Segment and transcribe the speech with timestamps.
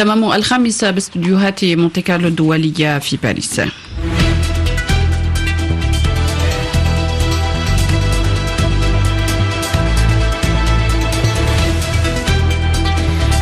[0.00, 3.60] تمام الخامسة باستديوهات مونتي كارلو الدولية في باريس.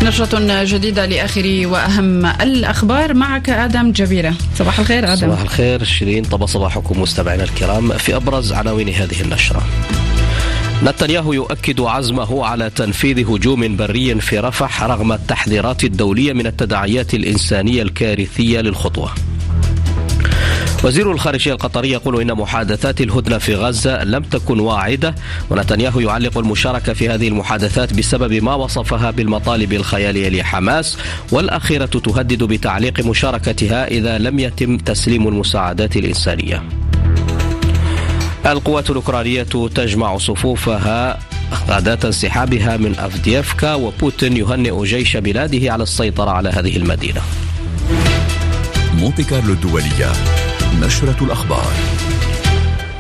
[0.03, 3.15] نشرة جديدة لآخر وأهم الأخبار.
[3.15, 4.35] معك آدم جبيرة.
[4.59, 5.21] صباح الخير آدم.
[5.21, 6.25] صباح الخير شيرين.
[6.25, 9.63] طب صباحكم مستمعينا الكرام في أبرز عناوين هذه النشرة.
[10.83, 17.83] نتنياهو يؤكد عزمه على تنفيذ هجوم بري في رفح رغم التحذيرات الدولية من التداعيات الإنسانية
[17.83, 19.11] الكارثية للخطوة.
[20.85, 25.15] وزير الخارجية القطري يقول إن محادثات الهدنة في غزة لم تكن واعدة
[25.51, 30.99] ونتنياهو يعلق المشاركة في هذه المحادثات بسبب ما وصفها بالمطالب الخيالية لحماس
[31.33, 36.88] والأخيرة تهدد بتعليق مشاركتها إذا لم يتم تسليم المساعدات الإنسانية.
[38.47, 39.43] القوات الأوكرانية
[39.75, 41.19] تجمع صفوفها
[41.69, 47.21] غداة انسحابها من أفديفكا وبوتين يهنئ جيش بلاده على السيطرة على هذه المدينة.
[48.95, 50.13] مونتي كارلو الدولية
[50.81, 51.73] نشرة الأخبار.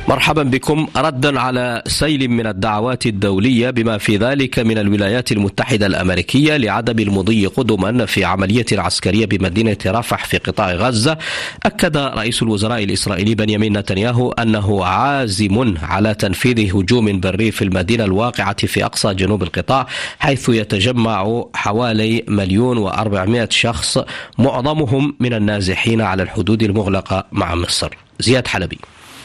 [0.08, 0.86] مرحبا بكم.
[0.96, 7.46] ردا على سيل من الدعوات الدولية بما في ذلك من الولايات المتحدة الأمريكية لعدم المضي
[7.46, 11.18] قدما في عملية عسكريه بمدينة رفح في قطاع غزة.
[11.62, 18.66] أكد رئيس الوزراء الإسرائيلي بنيامين نتنياهو أنه عازم على تنفيذ هجوم بري في المدينة الواقعة
[18.66, 19.86] في أقصى جنوب القطاع
[20.18, 23.98] حيث يتجمع حوالي مليون وأربعمائة شخص
[24.38, 27.96] معظمهم من النازحين على الحدود المغلقة مع مصر.
[28.20, 28.78] زياد حلبي.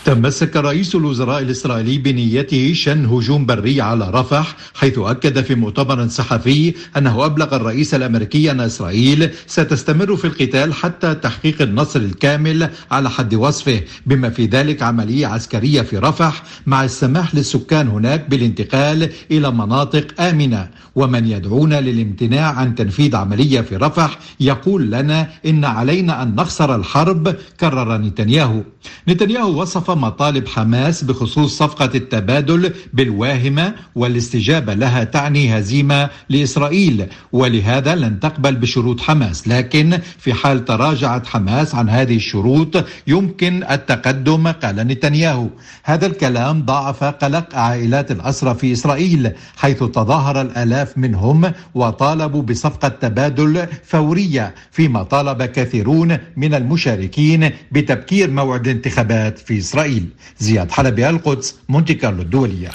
[0.05, 6.73] تمسك رئيس الوزراء الإسرائيلي بنيته شن هجوم بري على رفح حيث أكد في مؤتمر صحفي
[6.97, 13.33] أنه أبلغ الرئيس الأمريكي أن إسرائيل ستستمر في القتال حتى تحقيق النصر الكامل على حد
[13.33, 20.21] وصفه بما في ذلك عملية عسكرية في رفح مع السماح للسكان هناك بالانتقال إلى مناطق
[20.21, 20.69] آمنة.
[20.95, 27.35] ومن يدعونا للامتناع عن تنفيذ عملية في رفح يقول لنا إن علينا أن نخسر الحرب
[27.59, 28.61] كرر نتنياهو.
[29.07, 38.19] نتنياهو وصف مطالب حماس بخصوص صفقة التبادل بالواهمة والاستجابة لها تعني هزيمة لإسرائيل ولهذا لن
[38.19, 39.47] تقبل بشروط حماس.
[39.47, 45.47] لكن في حال تراجعت حماس عن هذه الشروط يمكن التقدم قال نتنياهو.
[45.83, 53.67] هذا الكلام ضاعف قلق عائلات الأسرى في إسرائيل حيث تظاهر الآلاف منهم وطالبوا بصفقة تبادل
[53.83, 59.82] فورية فيما طالب كثيرون من المشاركين بتبكير موعد الانتخابات في إسرائيل.
[59.83, 60.05] إسرائيل.
[60.39, 62.69] زياد حلبي القدس مونتي كارلو الدولية.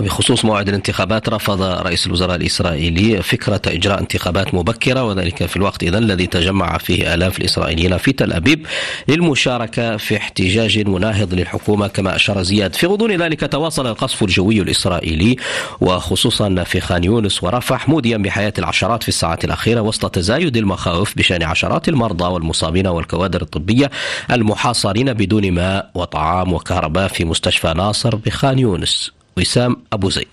[0.00, 5.94] وبخصوص موعد الانتخابات رفض رئيس الوزراء الإسرائيلي فكرة إجراء انتخابات مبكرة وذلك في الوقت إذن
[5.94, 8.66] الذي تجمع فيه آلاف الإسرائيليين في تل أبيب
[9.08, 12.74] للمشاركة في احتجاج مناهض للحكومة كما أشار زياد.
[12.74, 15.36] في غضون ذلك تواصل القصف الجوي الإسرائيلي
[15.80, 21.42] وخصوصا في خان يونس ورفح موديا بحياة العشرات في الساعات الأخيرة وسط تزايد المخاوف بشأن
[21.42, 23.90] عشرات المرضى والمصابين والكوادر الطبية
[24.30, 29.12] المحاصرين بدون ماء وطعام طعام وكهرباء في مستشفى ناصر بخان يونس.
[29.36, 30.26] وسام أبو زيد.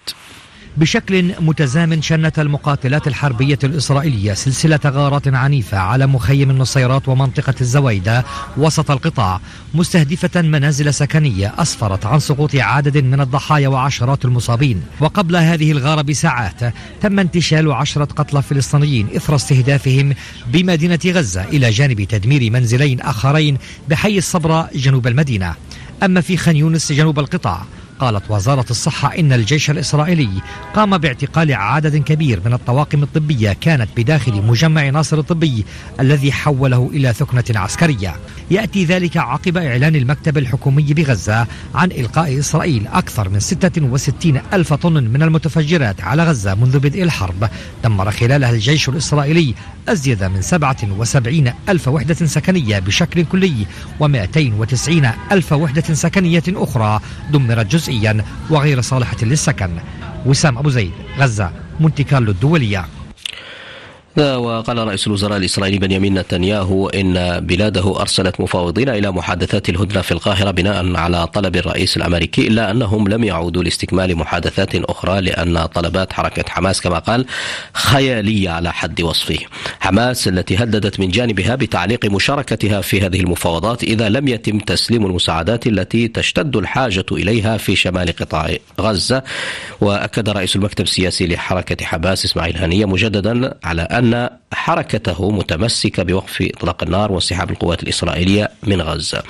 [0.77, 8.25] بشكل متزامن شنت المقاتلات الحربية الإسرائيلية سلسلة غارات عنيفة على مخيم النصيرات ومنطقة الزويدة
[8.57, 9.41] وسط القطاع
[9.73, 14.83] مستهدفة منازل سكنية أسفرت عن سقوط عدد من الضحايا وعشرات المصابين.
[14.99, 20.13] وقبل هذه الغارة بساعات تم انتشال عشرة قتلى فلسطينيين إثر استهدافهم
[20.47, 23.57] بمدينة غزة إلى جانب تدمير منزلين آخرين
[23.89, 25.55] بحي الصبرة جنوب المدينة.
[26.03, 27.61] أما في خان يونس جنوب القطاع
[27.99, 30.29] قالت وزارة الصحة إن الجيش الإسرائيلي
[30.73, 35.65] قام باعتقال عدد كبير من الطواقم الطبية كانت بداخل مجمع ناصر الطبي
[35.99, 38.15] الذي حوله إلى ثكنة عسكرية.
[38.51, 44.93] يأتي ذلك عقب إعلان المكتب الحكومي بغزة عن إلقاء إسرائيل أكثر من 66 ألف طن
[44.93, 47.49] من المتفجرات على غزة منذ بدء الحرب.
[47.83, 49.55] دمر خلالها الجيش الإسرائيلي
[49.89, 53.65] أزيد من 77 ألف وحدة سكنية بشكل كلي
[53.99, 56.99] و290 ألف وحدة سكنية أخرى
[57.31, 59.69] دمرت جزئيا وغير صالحة للسكن.
[60.25, 62.85] وسام أبو زيد غزة مونتي كارلو الدولية.
[64.17, 70.51] وقال رئيس الوزراء الإسرائيلي بنيامين نتنياهو إن بلاده أرسلت مفاوضين إلى محادثات الهدنة في القاهرة
[70.51, 76.43] بناء على طلب الرئيس الأمريكي إلا أنهم لم يعودوا لاستكمال محادثات أخرى لأن طلبات حركة
[76.49, 77.25] حماس كما قال
[77.73, 79.37] خيالية على حد وصفه.
[79.79, 85.67] حماس التي هددت من جانبها بتعليق مشاركتها في هذه المفاوضات إذا لم يتم تسليم المساعدات
[85.67, 89.23] التي تشتد الحاجة إليها في شمال قطاع غزة.
[89.81, 96.41] وأكد رئيس المكتب السياسي لحركة حماس إسماعيل هنية مجددا على أن أن حركته متمسكة بوقف
[96.41, 99.23] إطلاق النار وانسحاب القوات الإسرائيلية من غزة.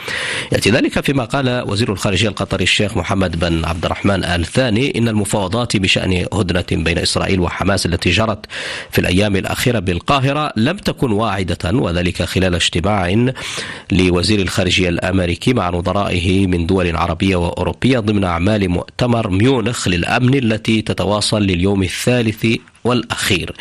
[0.51, 5.07] يأتي ذلك فيما قال وزير الخارجية القطري الشيخ محمد بن عبد الرحمن آل ثاني إن
[5.07, 8.45] المفاوضات بشأن هدنة بين إسرائيل وحماس التي جرت
[8.91, 13.31] في الأيام الأخيرة بالقاهرة لم تكن واعدة وذلك خلال اجتماع
[13.91, 20.81] لوزير الخارجية الأمريكي مع نظرائه من دول عربية وأوروبية ضمن أعمال مؤتمر ميونخ للأمن التي
[20.81, 22.45] تتواصل لليوم الثالث
[22.87, 23.55] والأخير.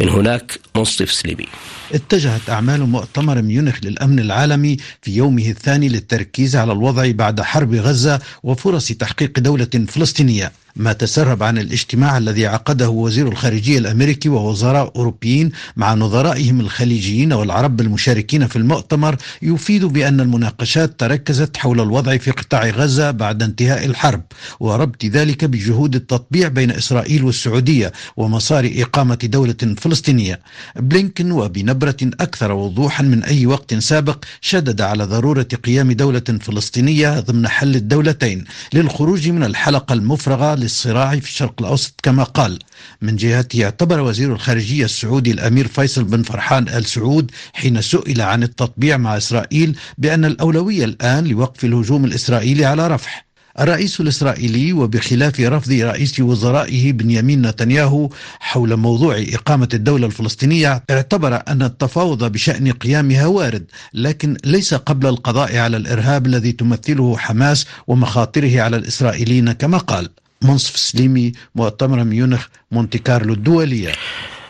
[0.00, 1.48] من هناك منصف سليبي.
[1.94, 8.20] اتجهت أعمال مؤتمر ميونخ للأمن العالمي في يومه الثاني للتركيز على الوضع بعد حرب غزة
[8.42, 10.52] وفرص تحقيق دولة فلسطينية.
[10.76, 17.80] ما تسرب عن الاجتماع الذي عقده وزير الخارجية الأمريكي ووزراء أوروبيين مع نظرائهم الخليجيين والعرب
[17.80, 24.22] المشاركين في المؤتمر يفيد بأن المناقشات تركزت حول الوضع في قطاع غزة بعد انتهاء الحرب
[24.60, 30.40] وربط ذلك بجهود التطبيع بين إسرائيل والسعودية ومسار إقامة دولة فلسطينية.
[30.76, 37.48] بلينكن وبنبرة أكثر وضوحا من أي وقت سابق شدد على ضرورة قيام دولة فلسطينية ضمن
[37.48, 42.58] حل الدولتين للخروج من الحلقة المفرغة للصراع في الشرق الأوسط كما قال.
[43.02, 48.42] من جهته اعتبر وزير الخارجية السعودي الأمير فيصل بن فرحان آل سعود حين سئل عن
[48.42, 53.26] التطبيع مع إسرائيل بأن الأولوية الآن لوقف الهجوم الإسرائيلي على رفح.
[53.60, 58.10] الرئيس الإسرائيلي وبخلاف رفض رئيس وزرائه بنيامين نتنياهو
[58.40, 63.64] حول موضوع إقامة الدولة الفلسطينية اعتبر أن التفاوض بشأن قيامها وارد
[63.94, 70.08] لكن ليس قبل القضاء على الإرهاب الذي تمثله حماس ومخاطره على الإسرائيليين كما قال.
[70.42, 73.92] منصف سليمي مؤتمر ميونخ مونتي كارلو الدولية.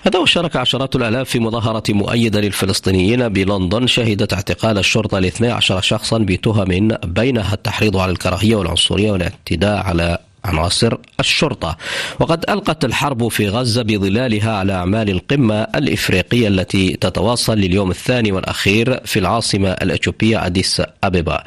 [0.03, 6.19] هذا وشارك عشرات الآلاف في مظاهرة مؤيدة للفلسطينيين بلندن شهدت اعتقال الشرطة ل 12 شخصا
[6.19, 11.77] بتهم بينها التحريض على الكراهية والعنصرية والاعتداء على عناصر الشرطة.
[12.21, 19.01] وقد ألقت الحرب في غزة بظلالها على أعمال القمة الإفريقية التي تتواصل لليوم الثاني والأخير
[19.05, 21.45] في العاصمة الأثيوبية أديس أبيبا.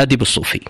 [0.00, 0.60] أديب الصوفي.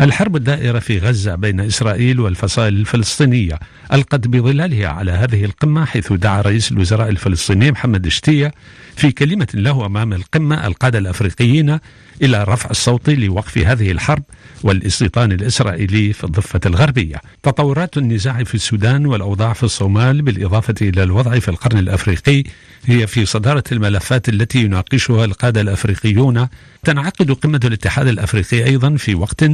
[0.00, 3.58] الحرب الدائرة في غزة بين إسرائيل والفصائل الفلسطينية
[3.92, 8.52] ألقت بظلالها على هذه القمة حيث دعا رئيس الوزراء الفلسطيني محمد شتية
[8.96, 11.78] في كلمة له أمام القمة القادة الأفريقيين
[12.22, 14.22] إلى رفع الصوت لوقف هذه الحرب
[14.62, 17.16] والاستيطان الإسرائيلي في الضفة الغربية.
[17.42, 22.44] تطورات النزاع في السودان والأوضاع في الصومال بالإضافة إلى الوضع في القرن الأفريقي
[22.86, 26.48] هي في صدارة الملفات التي يناقشها القادة الأفريقيون.
[26.84, 29.44] تنعقد قمة الاتحاد الأفريقي أيضا في وقت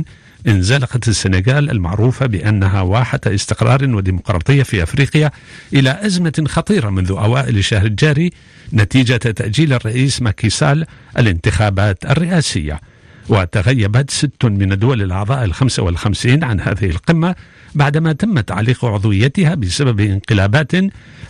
[0.47, 5.31] انزلقت السنغال المعروفة بأنها واحة استقرار وديمقراطية في أفريقيا
[5.75, 8.31] إلى أزمة خطيرة منذ أوائل الشهر الجاري
[8.73, 10.87] نتيجة تأجيل الرئيس ماكيسال
[11.19, 12.81] الانتخابات الرئاسية.
[13.29, 17.35] وتغيبت ست من الدول الأعضاء الخمسة والخمسين عن هذه القمة
[17.75, 20.73] بعدما تم تعليق عضويتها بسبب انقلابات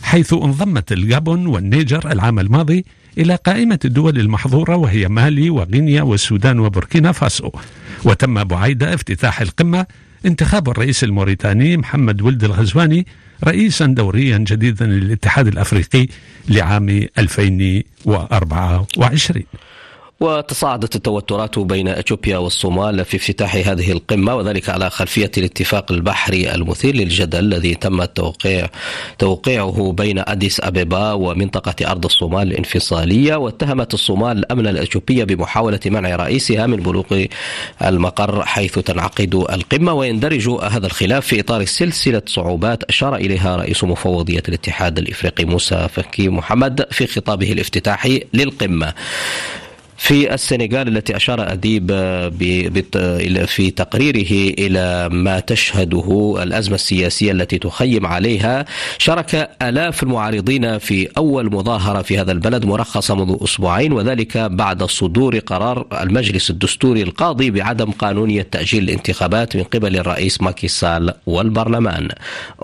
[0.03, 2.85] حيث انضمت الجابون والنيجر العام الماضي
[3.19, 7.51] إلى قائمة الدول المحظورة وهي مالي وغينيا والسودان وبوركينا فاسو.
[8.05, 9.87] وتم بعيد افتتاح القمة
[10.27, 13.07] انتخاب الرئيس الموريتاني محمد ولد الغزواني
[13.45, 16.07] رئيسا دوريا جديدا للاتحاد الأفريقي
[16.49, 19.43] لعام 2024
[20.21, 26.95] وتصاعدت التوترات بين إثيوبيا والصومال في افتتاح هذه القمة وذلك على خلفية الاتفاق البحري المثير
[26.95, 28.69] للجدل الذي تم التوقيع
[29.19, 36.67] توقيعه بين أديس أبيبا ومنطقة أرض الصومال الانفصالية واتهمت الصومال الأمن الإثيوبي بمحاولة منع رئيسها
[36.67, 37.25] من بلوغ
[37.85, 44.43] المقر حيث تنعقد القمة ويندرج هذا الخلاف في إطار سلسلة صعوبات أشار إليها رئيس مفوضية
[44.49, 48.95] الاتحاد الإفريقي موسى فكي محمد في خطابه الافتتاحي للقمة.
[49.97, 51.87] في السنغال التي أشار أديب
[53.47, 58.65] في تقريره إلى ما تشهده الأزمة السياسية التي تخيم عليها
[58.99, 65.39] شارك آلاف المعارضين في أول مظاهرة في هذا البلد مرخصة منذ أسبوعين وذلك بعد صدور
[65.39, 72.09] قرار المجلس الدستوري القاضي بعدم قانونية تأجيل الانتخابات من قبل الرئيس ماكي سال والبرلمان.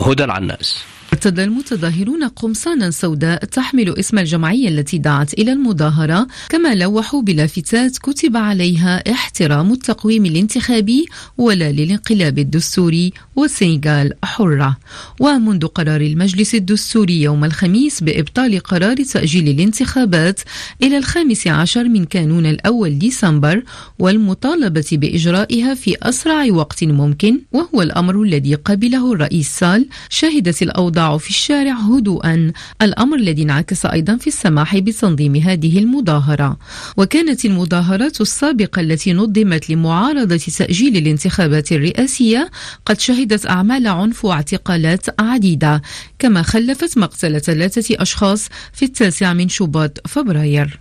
[0.00, 6.26] هدى العناس ارتدى المتظاهرون قمصانا سوداء تحمل اسم الجمعية التي دعت إلى المظاهرة.
[6.48, 11.06] كما لوحوا بلافتات كتب عليها احترام التقويم الانتخابي
[11.38, 14.76] ولا للانقلاب الدستوري والسنغال حرة.
[15.20, 20.40] ومنذ قرار المجلس الدستوري يوم الخميس بإبطال قرار تأجيل الانتخابات
[20.82, 23.62] إلى الخامس عشر من كانون الأول ديسمبر
[23.98, 31.18] والمطالبة بإجرائها في أسرع وقت ممكن وهو الأمر الذي قبله الرئيس سال شهدت الأوضاع النزاع
[31.18, 32.52] في الشارع هدوءا.
[32.82, 36.56] الأمر الذي انعكس أيضا في السماح بتنظيم هذه المظاهرة.
[36.96, 42.50] وكانت المظاهرات السابقة التي نظمت لمعارضة تأجيل الانتخابات الرئاسية
[42.86, 45.82] قد شهدت أعمال عنف واعتقالات عديدة
[46.18, 50.78] كما خلفت مقتل ثلاثة أشخاص في التاسع من شباط فبراير.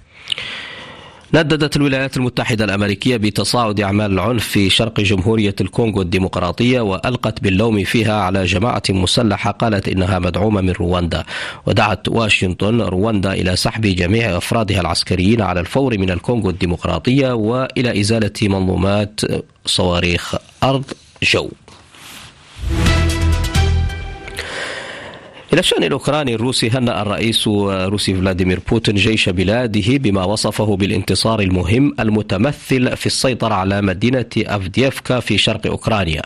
[1.34, 8.14] نددت الولايات المتحدة الأمريكية بتصاعد أعمال العنف في شرق جمهورية الكونغو الديمقراطية وألقت باللوم فيها
[8.14, 11.24] على جماعة مسلحة قالت إنها مدعومة من رواندا.
[11.66, 18.34] ودعت واشنطن رواندا إلى سحب جميع أفرادها العسكريين على الفور من الكونغو الديمقراطية وإلى إزالة
[18.42, 19.22] منظومات
[19.66, 20.84] صواريخ أرض
[21.24, 21.50] جو.
[25.54, 31.96] إلى الشأن الأوكراني الروسي هنأ الرئيس الروسي فلاديمير بوتين جيش بلاده بما وصفه بالانتصار المهم
[32.00, 36.22] المتمثل في السيطرة على مدينة أفديفكا في شرق أوكرانيا؟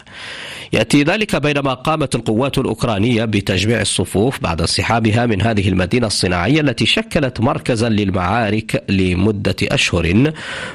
[0.74, 6.86] يأتي ذلك بينما قامت القوات الأوكرانية بتجميع الصفوف بعد انسحابها من هذه المدينة الصناعية التي
[6.86, 10.34] شكلت مركزا للمعارك لمدة أشهر.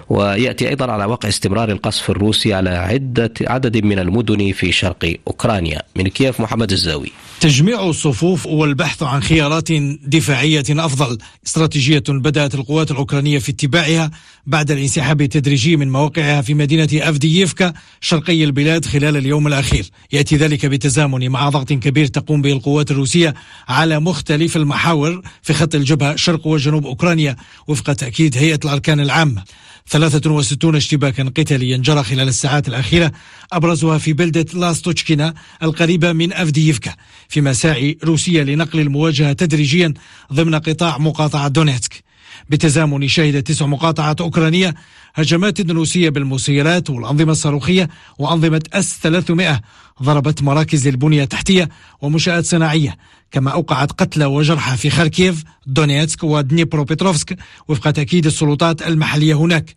[0.08, 5.82] ويأتي أيضا على وقع استمرار القصف الروسي على عدة عدد من المدن في شرق أوكرانيا.
[5.96, 7.12] من كييف محمد الزاوي.
[7.40, 9.72] تجميع الصفوف والبحث عن خيارات
[10.06, 11.18] دفاعية أفضل.
[11.46, 14.10] استراتيجية بدأت القوات الأوكرانية في اتباعها
[14.46, 19.79] بعد الانسحاب التدريجي من مواقعها في مدينة أفدييفكا شرقي البلاد خلال اليوم الأخير.
[20.12, 23.34] يأتي ذلك بتزامن مع ضغط كبير تقوم به القوات الروسية
[23.68, 27.36] على مختلف المحاور في خط الجبهة شرق وجنوب أوكرانيا
[27.68, 29.44] وفق تأكيد هيئة الأركان العامة.
[29.86, 33.12] 63 اشتباكا قتاليا جرى خلال الساعات الأخيرة
[33.52, 36.94] أبرزها في بلدة لاستوتشكينا القريبة من أفدييفكا
[37.28, 39.94] في مساعي روسية لنقل المواجهة تدريجيا
[40.32, 42.09] ضمن قطاع مقاطعة دونيتسك.
[42.48, 44.74] بتزامن شهدت تسع مقاطعات أوكرانية
[45.14, 49.60] هجمات روسية بالمسيرات والأنظمة الصاروخية وأنظمة أس 300
[50.02, 51.68] ضربت مراكز البنية التحتية
[52.00, 52.96] ومنشآت صناعية.
[53.30, 57.36] كما أوقعت قتلى وجرحى في خاركيف دونيتسك ودنيبروبيتروفسك
[57.68, 59.76] وفق تأكيد السلطات المحلية هناك.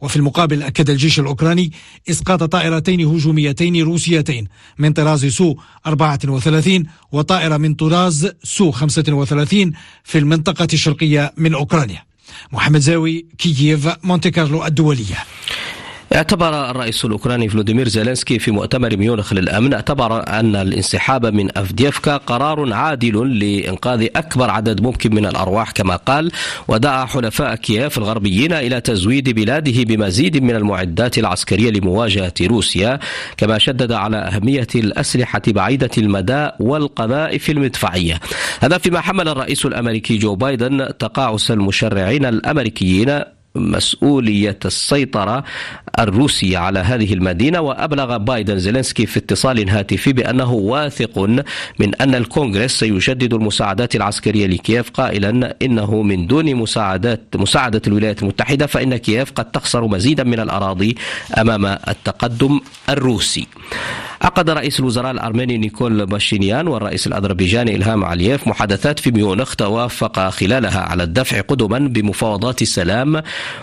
[0.00, 1.72] وفي المقابل أكد الجيش الأوكراني
[2.10, 9.72] إسقاط طائرتين هجوميتين روسيتين من طراز سو 34 وطائرة من طراز سو 35
[10.04, 12.02] في المنطقة الشرقية من أوكرانيا.
[12.52, 15.18] محمد زاوي كييف مونتي كارلو الدولية.
[16.14, 22.72] اعتبر الرئيس الأوكراني فلوديمير زيلينسكي في مؤتمر ميونخ للأمن اعتبر أن الانسحاب من أفديفكا قرار
[22.72, 26.32] عادل لإنقاذ أكبر عدد ممكن من الأرواح كما قال
[26.68, 32.98] ودعا حلفاء كييف الغربيين إلى تزويد بلاده بمزيد من المعدات العسكرية لمواجهة روسيا
[33.36, 38.20] كما شدد على أهمية الأسلحة بعيدة المدى والقذائف المدفعية.
[38.60, 43.20] هذا فيما حمل الرئيس الأمريكي جو بايدن تقاعس المشرعين الأمريكيين
[43.54, 45.44] مسؤولية السيطرة
[45.98, 51.18] الروسية على هذه المدينة وأبلغ بايدن زيلينسكي في اتصال هاتفي بأنه واثق
[51.78, 54.90] من أن الكونغرس سيجدد المساعدات العسكرية لكييف.
[54.90, 60.96] قائلا إنه من دون مساعدات مساعدة الولايات المتحدة فإن كييف قد تخسر مزيدا من الأراضي
[61.38, 63.46] أمام التقدم الروسي.
[64.22, 70.80] عقد رئيس الوزراء الأرميني نيكول باشينيان والرئيس الأذربيجاني إلهام علييف محادثات في ميونخ توافق خلالها
[70.80, 73.22] على الدفع قدما بمفاوضات السلام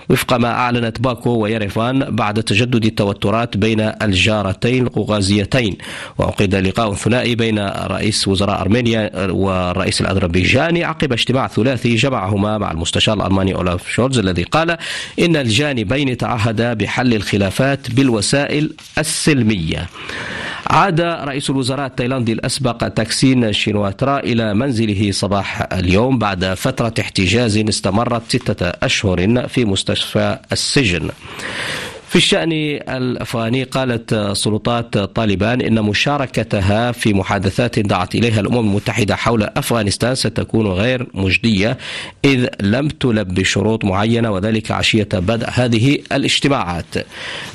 [0.10, 5.78] وفق ما أعلنت باكو ويريفان بعد تجدد التوترات بين الجارتين القوقازيتين.
[6.18, 13.18] وعقد لقاء ثنائي بين رئيس وزراء أرمينيا والرئيس الأذربيجاني عقب اجتماع ثلاثي جمعهما مع المستشار
[13.18, 14.78] الألماني أولاف شولز الذي قال
[15.20, 19.88] إن الجانبين تعهدا بحل الخلافات بالوسائل السلمية.
[20.70, 28.22] عاد رئيس الوزراء التايلاندي الأسبق تاكسين شينواترا إلى منزله صباح اليوم بعد فترة احتجاز استمرت
[28.28, 31.10] ستة أشهر في مستشفى السجن.
[32.08, 32.52] في الشأن
[32.90, 40.68] الأفغاني قالت سلطات طالبان إن مشاركتها في محادثات دعت إليها الأمم المتحدة حول أفغانستان ستكون
[40.68, 41.78] غير مجدية
[42.26, 46.86] إذ لم تلب بشروط معينة وذلك عشية بدء هذه الاجتماعات.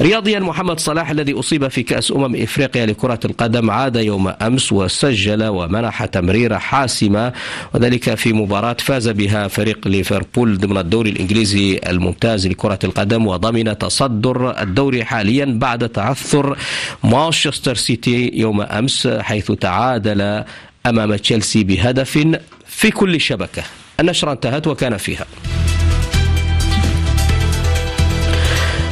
[0.01, 5.45] رياضيا محمد صلاح الذي أصيب في كأس أمم إفريقيا لكرة القدم عاد يوم أمس وسجل
[5.45, 7.33] ومنح تمريرة حاسمة
[7.75, 14.42] وذلك في مباراة فاز بها فريق ليفربول ضمن الدوري الإنجليزي الممتاز لكرة القدم وضمن تصدر
[14.51, 16.57] الدوري حاليا بعد تعثر
[17.05, 20.45] مانشستر سيتي يوم أمس حيث تعادل
[20.87, 23.63] أمام تشيلسي بهدف في كل شبكة.
[24.01, 25.27] النشرة انتهت وكان فيها.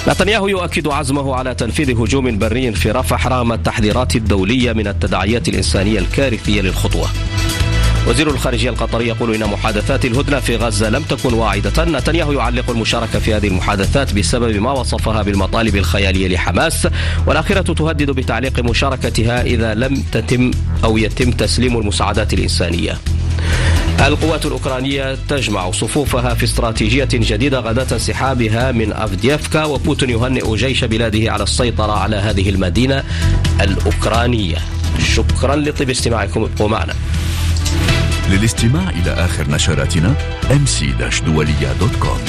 [0.08, 5.98] نتنياهو يؤكد عزمه على تنفيذ هجوم بري في رفح رغم التحذيرات الدولية من التداعيات الإنسانية
[5.98, 7.08] الكارثية للخطوة.
[8.08, 11.84] وزير الخارجية القطري يقول إن محادثات الهدنة في غزة لم تكن واعدة.
[11.84, 16.88] نتنياهو يعلق المشاركة في هذه المحادثات بسبب ما وصفها بالمطالب الخيالية لحماس.
[17.26, 20.50] والآخرة تهدد بتعليق مشاركتها إذا لم تتم
[20.84, 22.98] أو يتم تسليم المساعدات الإنسانية.
[24.06, 31.32] القوات الأوكرانية تجمع صفوفها في استراتيجية جديدة غداة انسحابها من أفديفكا وبوتين يهنئ جيش بلاده
[31.32, 33.04] على السيطرة على هذه المدينة
[33.60, 34.56] الأوكرانية.
[35.14, 36.94] شكرا لطيب استماعكم ومعنا.
[38.30, 42.20] للاستماع إلى آخر نشراتنا mc-dualia.com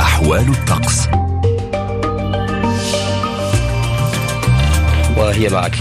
[0.00, 1.08] أحوال الطقس.
[5.16, 5.74] وهي معك